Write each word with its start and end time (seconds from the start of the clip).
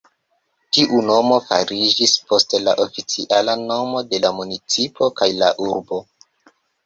Tiu 0.75 1.01
nomo 1.09 1.35
fariĝis 1.49 2.13
poste 2.31 2.61
la 2.63 2.73
oficiala 2.87 3.55
nomo 3.65 4.03
de 4.13 4.21
la 4.25 4.33
municipo 4.41 5.11
kaj 5.21 5.29
la 5.43 5.51
urbo. 5.69 6.01